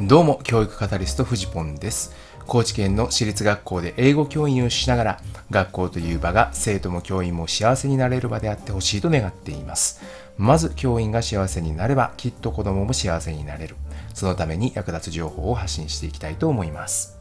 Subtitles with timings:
[0.00, 2.14] どうも、教育カタリスト、フジポンです。
[2.46, 5.20] 高知県の私立学校で英語教員をしながら、
[5.50, 10.00] 学校という場が生徒も教員も幸せになれる場であってほしいと願っています。
[10.36, 13.74] まず、教員が幸せになれば、きっと子供も幸せになれる。
[14.14, 17.18] そのために役立つ情報を発信していきたいと思います。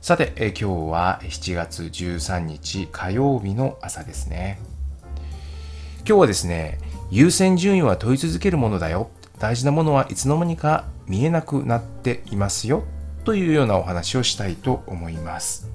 [0.00, 4.60] さて、え今日は7月13日火曜日の朝ですね。
[6.06, 6.78] 今日はですね、
[7.10, 9.10] 優先順位は問い続けるものだよ。
[9.42, 12.84] 大事なものはいつの間にか見えなくなっていますよ。
[13.24, 15.66] というようなお話をしたいと思います。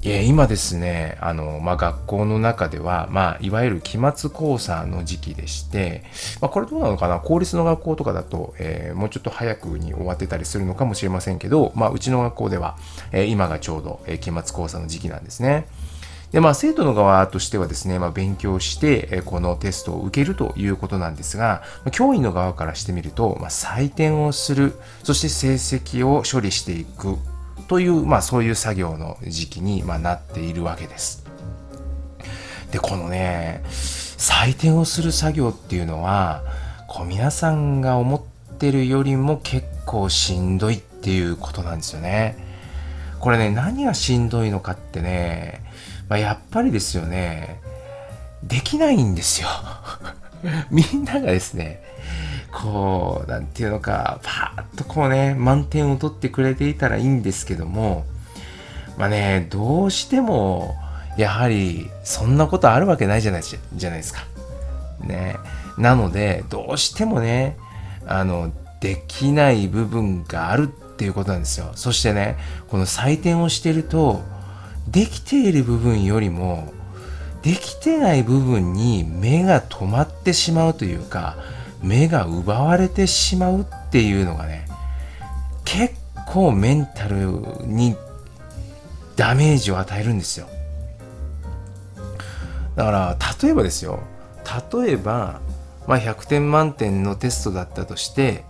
[0.00, 6.04] いや今ですね、あの、まあ、学校の中では、まあ、いわゆる期末考査の時期でして、
[6.40, 7.18] まあ、これどうなのかな？
[7.18, 12.78] 公立の学校とかだと、えーもうちょっと早くに終わってたりするのかもしれませんけど、まあ、うちの学校では、
[13.10, 15.66] えー今がちょうど、え期末考査の時期なんですね。
[16.32, 27.16] で、まあ、生徒の側としてはですね、まあ、勉強して、このテストを受けるということなんですが、教員の側からしてみると、まあ、採点をする、そして成績を処理していく
[27.66, 31.24] という、まあ、そういう作業の時期に、まあ、なっているわけです。
[32.70, 36.42] で、このね、採点をする作業っていうのは、
[36.86, 42.36] こう皆さんが思ってるよりも結構しんどいっていうことなんですよね。
[43.18, 45.62] これね、何がしんどいのかってね、
[46.10, 47.60] まあ、やっぱりですよね、
[48.42, 49.48] できないんですよ。
[50.68, 51.82] みんながですね、
[52.50, 58.06] こう、なんていうのか、パーッとこうね、満点を取ってくれていたらいいんですけども、
[58.98, 60.74] まあね、どうしても、
[61.16, 64.26] やはり、そんなことあるわけないじゃないじゃないですか。
[65.00, 65.36] ね。
[65.78, 67.56] なので、どうしてもね、
[68.04, 71.70] あの、できない部分があるっていうことなんですよ。
[71.76, 72.36] そしてね、
[72.68, 74.39] この採点をしてると、
[74.90, 76.72] できている部分よりも、
[77.42, 81.36] できてない部分に目が止まってしまうというか、
[81.82, 84.66] 目が奪われてしまうっていうのがね、
[85.64, 85.94] 結
[86.26, 87.16] 構メンタル
[87.66, 87.96] に
[89.16, 90.48] ダメージを与えるんですよ。
[92.76, 94.00] だから、例えばですよ。
[94.72, 95.40] 例えば、
[95.86, 98.44] まあ、100点満点のテストだったとして、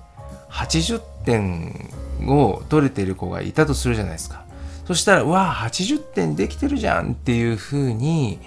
[0.50, 1.90] 80点
[2.26, 4.44] を取れている子がいたとするじゃないですか。
[4.86, 8.38] そしたら、うわあ、80点できてるじゃんっていうふうに、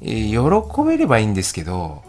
[0.00, 0.38] え喜
[0.86, 2.02] べればいいんですけど、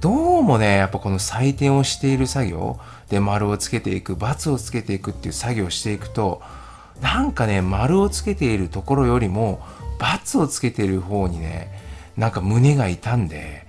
[0.00, 6.42] どうもね、やっぱこの採点をしている作業で丸をつけていく、×をつけていくっていう作業をしていくと、
[7.00, 9.60] なんかね、丸をつけているところよりも、
[9.98, 11.70] ×をつけている方にね、
[12.16, 13.66] なんか胸が痛んで、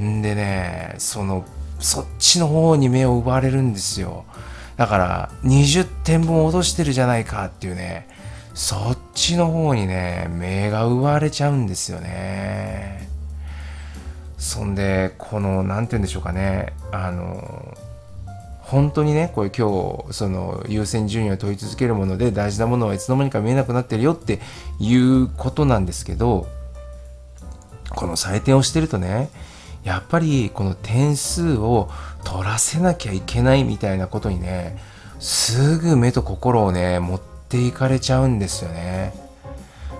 [0.00, 1.44] んでね、その、
[1.80, 4.24] そっちの方に目を奪われるんですよ。
[4.76, 8.08] だから、20点分落としてるじゃないかっていうね、
[8.54, 13.08] そっちの方にね、目が奪われちゃうんですよね。
[14.38, 17.76] そんで、この、なんて言うんでしょうかね、あの、
[18.60, 24.40] 本当にね、これ今日、その優先順位を問い続けるもので大事なものはいつの間にか見えなくなってるよって
[24.78, 26.46] いうことなんですけど、
[27.90, 29.30] この採点をしてるとね、
[29.82, 31.90] やっぱりこの点数を
[32.22, 34.78] 取らせなきゃいけないみたいなことにね、
[35.18, 39.14] すぐ目と心をね、持ってていかれちゃうんですよね。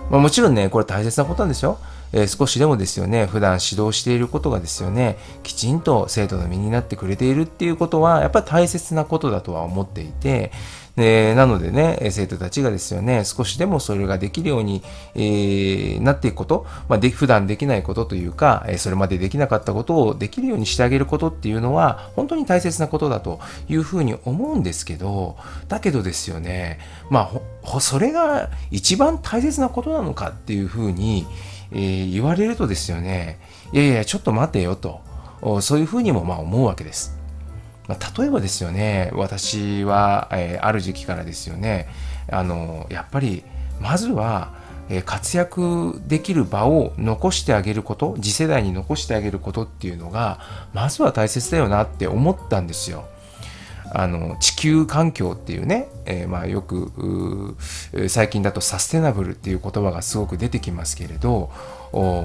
[0.09, 1.79] まあ、もちろんね、これ大切なことなんですよ。
[2.11, 10.51] えー少しでもですよね、普段指導していることがですよね、きちんと生徒の身になってくれているっていうことは、やっぱり大切なことだとは思っていて、
[10.95, 14.81] でなのでね、生徒たちがですよね、少しでもそれができるように、
[15.13, 25.35] えーなっていくこと、まあ、で普段できないことというか、それまでできなかったことをできるようにしてあげることっていうのは、本当に大切なことだというふうに思うんですけど、
[25.67, 26.79] だけどですよね、
[27.09, 27.31] ま
[27.63, 31.27] あ、それが一番大切なことなのかっていうふうに、
[31.71, 33.39] えー言われるとですよね、
[33.73, 35.01] いやいや、ちょっと待てよと、
[35.61, 37.24] そういうふうにもまあ思うわけです。
[37.87, 41.87] まあ、例えばですよね、私は、えーある時期からですよね、
[42.31, 43.43] あのやっぱり
[43.79, 44.53] まずは、
[44.89, 50.39] えー活躍できる場を残してあげること、次世代に残してあげることっていうのが、
[50.73, 53.05] まずは大切だよなって思ったんですよ。
[53.91, 57.55] あの地球環境っていうね、えーまあ、よく
[58.07, 61.51] 最近だとサステナブルっていう言葉がすごく出てきますけれど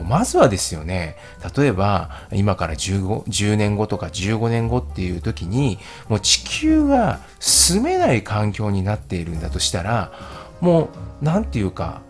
[0.09, 1.17] まずはですよね
[1.57, 5.79] 例えば今から15 10年後とか15年後っていう時に
[6.09, 10.12] もう地球が住めない環境になっているんだとしたら
[10.61, 10.89] もう
[11.23, 12.03] 何て言うか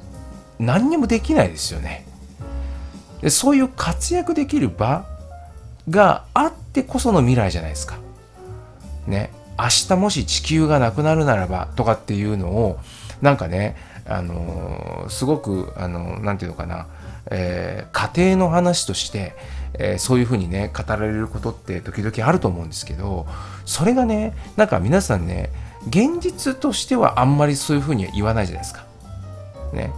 [0.59, 2.05] 何にもできないですよね。
[3.23, 5.07] でそういう活躍できる場
[5.89, 7.99] があってこその未来じゃないですか。
[9.07, 9.31] ね、
[9.63, 12.79] 明日もし地球がなくなるならばとかっていうのを
[13.21, 13.77] なんかね、
[14.07, 16.87] あのすごく、あのなていうのかな、
[17.31, 19.35] えー家庭の話として、
[19.75, 23.27] えー、そういうふうにね語られることって時々あると思うんですけど
[23.67, 25.51] それがねなんか皆さんね
[25.89, 28.85] 現実としてはあんまりそういうふうには言わないじゃないですか。
[29.73, 29.93] ね。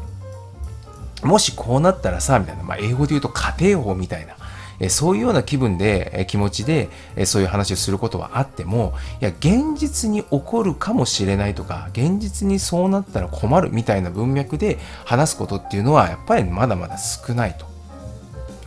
[1.22, 4.36] もしこうなったらさ、みたいな、まあ、英語で言うと家庭法みたいな、
[4.80, 17.66] えそういうような気分で、え気持ちで、えそういう話をすることはあっても、いや、現実に起こるかもしれないとか、現実にそうなったら困るみたいな文脈で話すことっていうのは、やっぱりまだまだ少ないと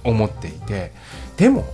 [0.04, 0.92] 思っていて、
[1.38, 1.66] でも、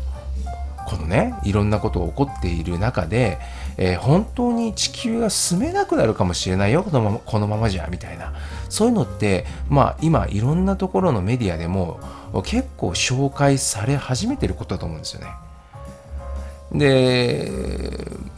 [0.87, 3.39] このね、いろんなことが起こっている中で、
[3.77, 8.33] えー、本当に地球が住めなくなるかもしれないよこのままこのままじゃみたいな
[8.69, 11.99] そういうのってまあ今いろんなところのメディアでも
[12.45, 15.27] 結構紹介され始めてることだと思うんですよね。
[16.73, 17.51] で、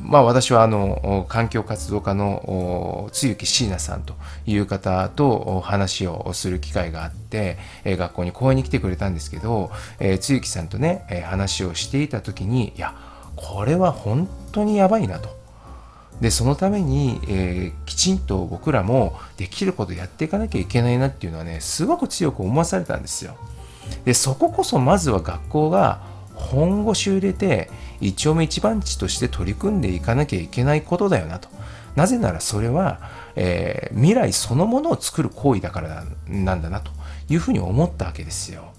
[0.02, 4.16] まあ私はあの環境活動家の露木椎名さんと
[4.46, 9.72] いう方と話をする機会があって、学校に講演に来てくれたんですけど、
[10.20, 12.96] 露木さんとね、話をしていた時に、いや、
[13.36, 15.30] これは本当にやばいなと。
[16.22, 23.36] でそのために、えー、きちんと僕らもできることやっていかなきゃいけないなっていうのはねすごく強く思わされたんですよ。
[24.06, 26.02] でそここそまずは学校が
[26.36, 27.70] 本腰を入れて
[28.00, 31.50] 一丁目一番地として取り組んでいかなきゃいけないことだよなと。
[31.96, 33.00] なぜならそれは、
[33.36, 36.92] えー、未来そのものを作る行為だからなんだなと
[37.30, 38.74] いうふうに思ったわけですよ。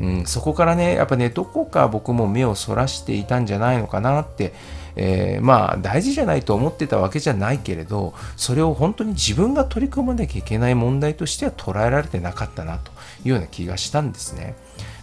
[0.00, 4.52] うん、そこからねやっぱねどこか僕も目をそらしていたんじゃないのかなって、
[4.94, 12.90] えー、まあ大事じゃないと思ってたわけじゃないけれどそれを本当に自分が取り組まなきゃいけない問題としては捉えられてなかったなと
[13.24, 14.54] いうような気がしたんですね。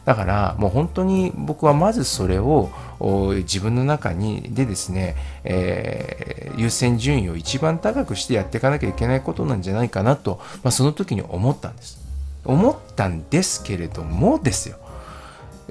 [0.05, 2.69] だからもう本当に僕はまずそれを
[2.99, 5.15] 自分の中にでですね、
[5.45, 12.03] えー、優先順位を一番高くしてやっていかなきゃいけないことなんじゃないかなと、まあ、その時に思ったんです。
[12.45, 14.77] 思ったんですけれどもですよ。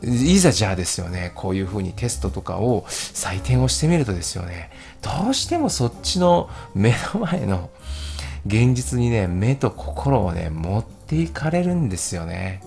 [0.04, 4.70] いざじゃあですよね、こういうふうにテストとかを採点をしてみるとですよね、
[5.00, 7.70] どうしてもそっちの目の前の
[8.46, 12.62] 現実にね、目と心をね、持っていかれるんですよね。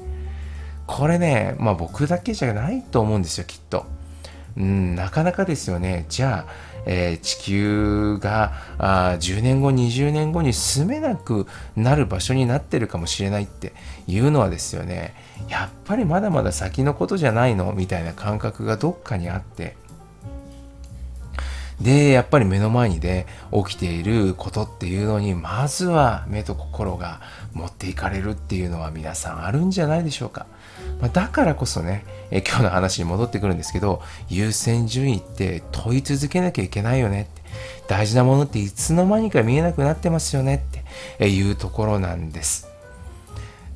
[0.87, 3.85] これね、まあ僕だけじゃないと思うんですよ、きっと。
[4.57, 6.05] うん、なかなかですよね。
[6.07, 6.51] じゃあ、
[6.85, 13.73] えー、地球があ10年後、20年後に住めなくなる場所になってるかもしれないって
[14.07, 15.15] いうのはですよね、
[15.49, 17.73] やっぱりまだまだ先のことじゃないの？
[17.73, 19.75] みたいな感覚がどっかにあって、
[21.81, 27.19] で、やっぱり目の前にで、ね、起きていることっていうのに、まずは目と心が
[27.53, 30.45] 持っていかれるっていうのは皆さんあるんじゃないでしょうか。
[31.05, 37.43] まあ、だからこそね、え今日の話に戻ってくるんですけど、優先順位って問い続けなきゃいけないよねって。
[37.87, 40.65] 大事なものっていつの間にか見えなくなってますよね
[41.19, 42.74] っていうところなんです。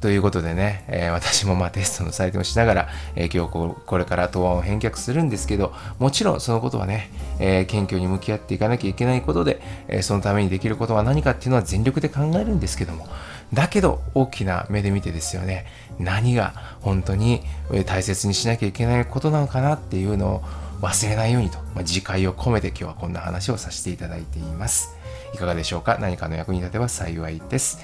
[0.01, 7.09] ということでね、えー、私もまあテストの採点をしながら、えー、今日これから答案を返却するんですけど、もちろんそのことはね、
[7.39, 13.07] えー、謙虚に向き合っていかなきゃいけないことで、えそのためにできることは何かっていうのは全力で考えるんですけども、
[13.53, 15.65] だけど大きな目で見てですよね、
[15.99, 17.41] 何が本当に
[17.85, 20.41] 大切にしなきゃいけないことなのかなっていうのを
[20.81, 24.95] 忘れないようにと、まあ、自戒を込めて今日はこんな話をさせていただいています。
[25.33, 25.97] いかがでしょうか？
[25.99, 27.79] 何かの役に立てば幸いです。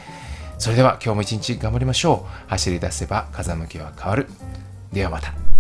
[0.58, 2.50] それでは今日も一日頑張りましょう。
[2.50, 4.28] 走り出せば風向きは変わる。
[4.94, 5.55] ではまた。